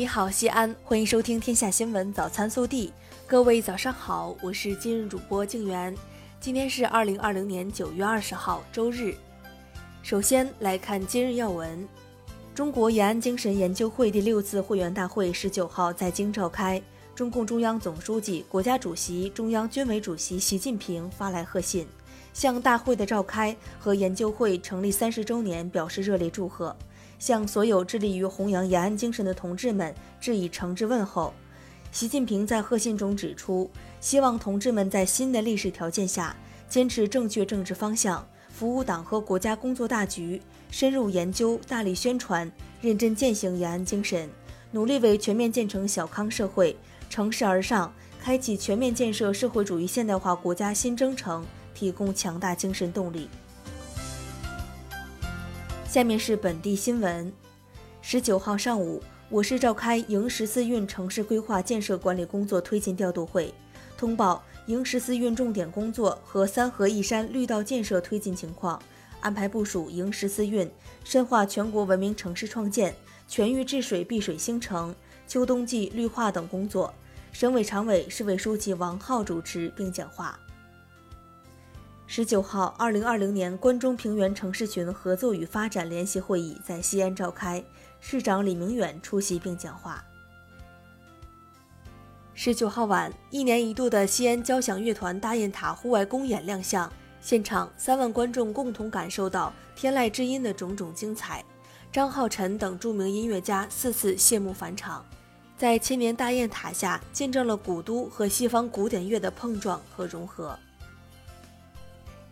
[0.00, 2.88] 你好，西安，欢迎收听《天下新闻早餐速递》。
[3.26, 5.94] 各位早上好，我是今日主播静媛。
[6.40, 9.14] 今天是二零二零年九月二十号，周日。
[10.02, 11.86] 首先来看今日要闻：
[12.54, 16.80] 中国延安精神研究会第六次会员大会十九号在京召开，
[17.14, 21.86] 中共中央总书记、国家主席、中央军委主席习近平发来贺信，
[22.32, 26.74] 向大会的召开和研究会成立三十周年表示热烈祝贺。
[27.20, 31.32] 向所有致力于弘扬延安精神的同志们致以诚挚问候。
[31.92, 36.34] 习近平在贺信中指出，希望同志们在新的历史条件下，
[36.68, 40.40] 坚持正确政治方向，服务党和国家工作大局，
[40.70, 42.50] 深入研究、大力宣传、
[42.80, 44.30] 认真践行延安精神，
[44.70, 46.76] 努力为全面建成小康社会、
[47.10, 47.92] 乘势而上、
[48.22, 53.28] 开启全面建设社会主义现代化国家新征程提供强大精神动力。
[55.90, 57.32] 下面是本地新闻。
[58.00, 63.52] 十九号上午，我市召开迎十四运城市规划建设管理工作推进调度会，
[63.98, 68.80] 通报迎十四运重点工作和三河一山绿道建设推进情况，
[69.18, 70.70] 安排部署迎十四运
[71.02, 72.94] 深化全国文明城市创建、
[73.26, 74.94] 全域治水碧水兴城、
[75.26, 76.94] 秋冬季绿化等工作。
[77.32, 80.38] 省委常委、市委书记王浩主持并讲话。
[82.12, 87.64] 十九号，二零二零年关中平原城市群合作与发展联席会议在西安召开，
[88.00, 90.04] 市长李明远出席并讲话。
[92.34, 101.44] 十九号晚，一年一度的西安交响乐团大雁塔户外公演亮相，现场三万观众共同感受到天籁之音的种种精彩。
[101.92, 105.06] 张浩辰等著名音乐家四次谢幕返场，
[105.56, 110.58] 在千年大雁塔下，见证了古都和西方古典乐的碰撞和融合。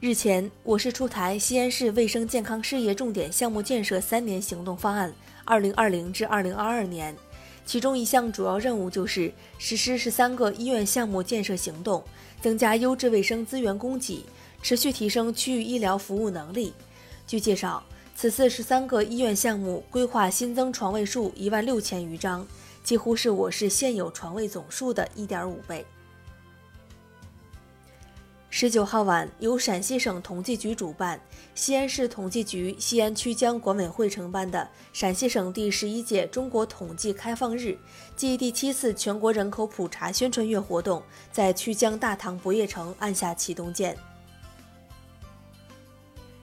[0.00, 5.12] 日前，我市出台西安市卫生健康事业重点项目建设三年行动方案
[5.44, 7.16] （二零二零至二零二二年），
[7.66, 12.00] 其中一项主要任务就是实施十三个医院项目建设行动，
[12.40, 14.24] 增加优质卫生资源供给，
[14.62, 16.72] 持续提升区域医疗服务能力。
[17.26, 17.82] 据介绍，
[18.14, 22.46] 此次十三个医院项目规划新增床位数一万六千余张，
[22.84, 25.84] 几乎是我市现有床位总数的一点五倍。
[28.50, 31.20] 十九号晚，由陕西省统计局主办、
[31.54, 37.76] 西安市统计局西安曲江管委会承办的陕西省第十一届中国统计开放日
[38.16, 43.94] 暨第七次全国人口普查宣传月活动在曲江大唐不夜城按下启动键。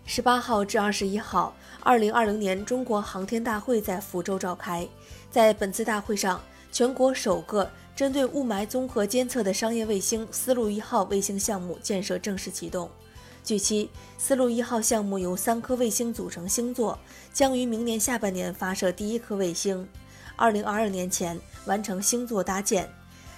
[0.05, 4.87] 十八号至二十一号，二零二零年中国航天大会在福州召开，
[5.31, 6.39] 在本次大会上，
[6.71, 7.67] 全国首个。
[7.95, 12.89] 针对雾霾综合监测的商业卫星“丝路一号”卫星项目建设正式启动。
[13.41, 13.89] 据悉
[14.19, 16.99] ，“丝路一号”项目由三颗卫星组成星座，
[17.31, 19.87] 将于明年下半年发射第一颗卫星，
[20.35, 22.89] 二零二二年前完成星座搭建。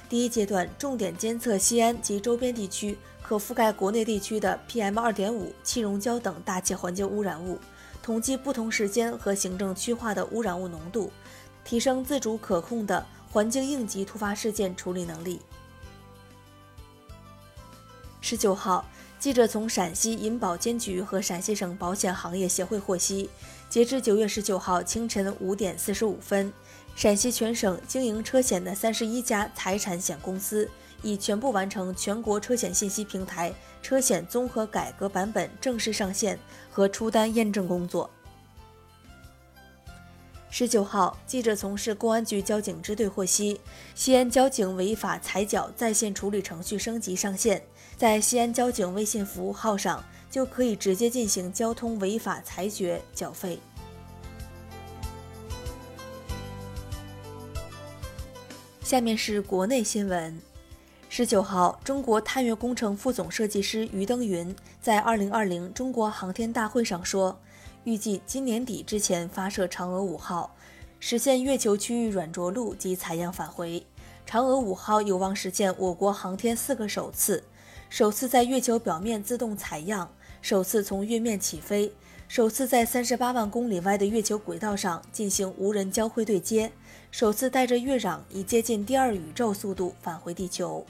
[0.10, 7.60] 第一阶段重点监测西安及周边地区可覆盖国内地区的 PM 二点五、气溶胶等大气环境污染物，
[8.02, 11.12] 统计不同时间和行政区划的污染物浓度，
[11.64, 13.06] 提升自主可控的。
[13.32, 15.42] 环境应急突发事件处理能力。
[18.22, 18.86] 十九号，
[19.20, 23.30] 记者从陕西银保监局和陕西省保险行业协会获悉，
[23.70, 26.52] 截至九月十九号清晨五点四十五分，
[26.96, 30.70] 陕西全省经营车险的三十一家财产险公司
[31.04, 36.38] 已全部完成全国车险信息平台车险综合改革版本正式上线
[36.70, 38.10] 和出单验证工作。
[40.50, 43.60] 十九号，记者从市公安局交警支队获悉，
[43.94, 47.62] 西安交警违法踩缴在线处理程序升级上线，
[47.98, 53.60] 在西安交警微信服务号上就可以直接进行交通违法裁决缴费。
[58.82, 60.42] 下面是国内新闻。
[61.10, 67.38] 十九号，中国探月工程副总设计师于登云在二零二零中国航天大会上说。
[67.88, 70.54] 预计今年底之前发射嫦娥五号，
[71.00, 73.82] 实现月球区域软着陆及采样返回。
[74.30, 77.42] 嫦娥五号有望实现我国航天四个首次：
[77.90, 80.12] 首次在月球表面自动采样，
[80.42, 81.90] 首次从月面起飞，
[82.28, 86.70] 首次在三十八万公里外的月球轨道上进行无人交会对接，
[87.10, 90.86] 首次带着月壤以接近第二宇宙速度返回地球。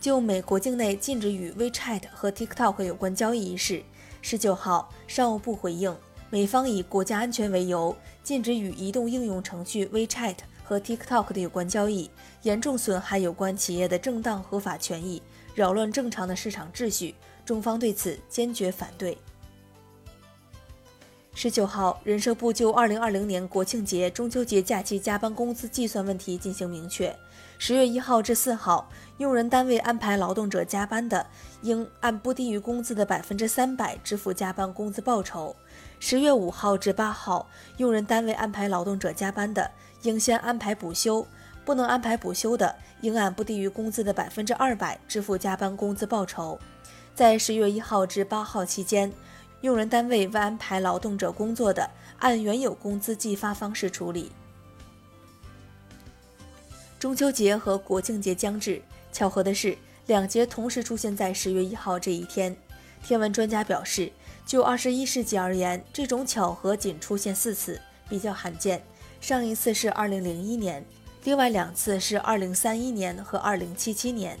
[0.00, 3.82] 就美国境内禁止与 WeChat 和 TikTok 有关交易一事。
[4.22, 5.94] 十九号，商务部回应，
[6.28, 12.10] 美方以国家安全为由，禁止与移动应用程序 WeChat 和 TikTok 的有关交易，
[12.42, 15.22] 严重损害有关企业的正当合法权益，
[15.54, 17.14] 扰乱正常的市场秩序。
[17.44, 19.18] 中方对此坚决反对。
[21.42, 27.16] 十九号，人社部就二零二零年国庆节、中秋节假期加班工资计算问题进行明确。
[27.56, 31.26] 十月一号至四号，用人单位安排劳动者加班的，
[31.62, 35.56] 应按不低于工资的百分之三百支付加班工资报酬。
[35.98, 37.48] 十月五号至八号，
[37.78, 39.70] 用人单位安排劳动者加班的，
[40.02, 41.24] 应先安排补休；
[41.64, 46.58] 不能安排补休的，应按不低于工资的百分之二百支付加班工资报酬。
[47.14, 49.10] 在十月一号至八号期间，
[49.62, 54.32] 用人单位未安排劳动者工作的，按原有工资计发方式处理。
[56.98, 59.76] 中秋节和国庆节将至，巧合的是，
[60.06, 62.56] 两节同时出现在十月一号这一天。
[63.02, 64.12] 天文专家表示，
[64.44, 68.82] 就二十一世纪而言，这种巧合仅出现四次，比较罕见。
[69.20, 70.84] 上一次是二零零一年，
[71.24, 74.38] 另外两次是二零三一年和二零七七年。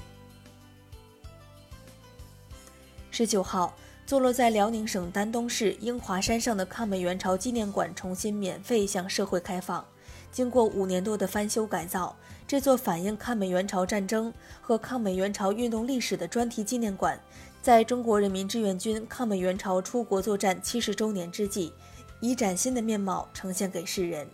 [3.10, 3.74] 十九号，
[4.06, 9.84] 坐落在辽宁省丹东市英华山上的抗美援朝纪念馆重新免费向社会开放。
[10.32, 12.16] 经过五年多的翻修改造，
[12.46, 17.20] 这座反映抗美援朝战争和抗美援朝运动历史的专题纪念馆，
[17.60, 21.72] 在中国人民志愿军抗美援朝出国作战七十周年之际，
[22.20, 24.28] 以崭新的面貌呈现给世人。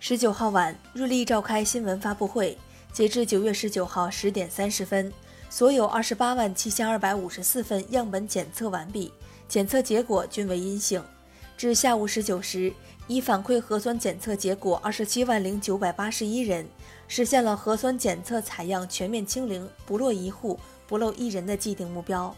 [0.00, 2.58] 十九号晚，瑞丽召开新闻发布会，
[2.92, 5.12] 截至九月十九号十点三十分，
[5.50, 9.12] 所有二十八万七千二百五十四份样本检测完毕，
[9.48, 11.02] 检测结果均为阴性。
[11.56, 12.72] 至下午十九时，
[13.08, 16.64] 已反馈核酸检测结果二十七万零九百八十一人，
[17.08, 20.56] 实现了核酸检测采样全面清零、不落一户、
[20.86, 22.32] 不漏一人的既定目标。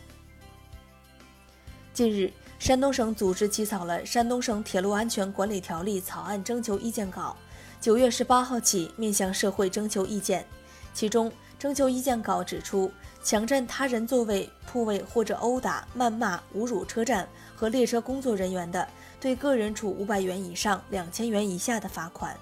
[1.92, 7.36] 近日，山东省组织起草了《山东省铁路安全管理条例》草案征求意见稿，
[7.78, 10.46] 九月十八号起面向社会征求意见。
[10.94, 11.32] 其中，
[11.62, 12.90] 征求意见稿指出，
[13.22, 18.84] 强占他人座位、铺位或者殴打、谩骂、侮辱车站和列车工作人员的。
[19.20, 22.36] 对个人处五百元以上两千元以下的罚款。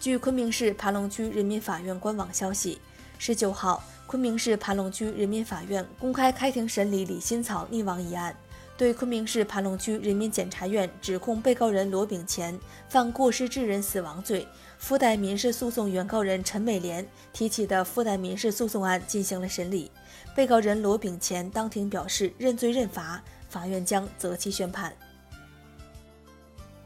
[0.00, 2.80] 据昆明市盘龙区人民法院官网消息，
[3.18, 8.34] 十九号，昆明市盘龙区人民法院公开开庭审理李新草溺亡一案，
[8.78, 12.56] 对昆明市盘龙区人民检察院指控被告人罗炳乾
[12.88, 14.46] 犯过失致人死亡罪，
[14.78, 19.90] 附带民事诉讼原告人陈美莲提起的附带民事诉讼案进行了审理。
[20.32, 23.20] 被告人罗炳乾当庭表示认罪认罚。
[23.48, 24.92] 法院将择期宣判。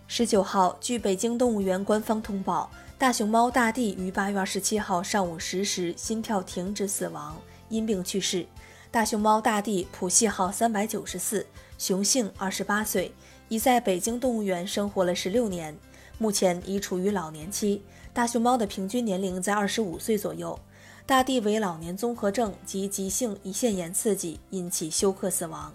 [0.06, 7.36] 十九号，据北京动物园官方通报，大熊猫大地于八月二十七号上午十时心跳停止死亡，
[7.68, 8.46] 因病去世。
[8.92, 11.46] 大熊猫大地谱系号三百九十四，
[11.78, 13.10] 雄性，二十八岁，
[13.48, 15.74] 已在北京动物园生活了十六年，
[16.18, 17.80] 目前已处于老年期。
[18.12, 20.60] 大熊猫的平均年龄在二十五岁左右。
[21.06, 25.72] 大地为老年综合症及急性胰腺炎刺激引起休克死亡。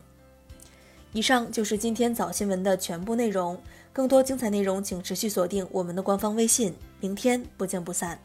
[1.12, 3.60] 以上就是今天早新闻的全部内容。
[3.92, 6.76] 更多精彩内容，请持续锁定我们的官方微信。
[7.00, 8.20] 明天不见不散。